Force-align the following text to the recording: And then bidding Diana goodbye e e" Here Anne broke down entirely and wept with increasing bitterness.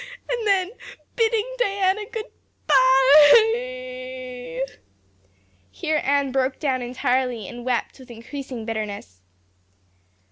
And 0.27 0.47
then 0.47 0.71
bidding 1.15 1.45
Diana 1.59 2.05
goodbye 2.11 3.33
e 3.53 4.61
e" 4.63 4.65
Here 5.71 6.01
Anne 6.03 6.31
broke 6.31 6.57
down 6.57 6.81
entirely 6.81 7.47
and 7.47 7.63
wept 7.63 7.99
with 7.99 8.09
increasing 8.09 8.65
bitterness. 8.65 9.21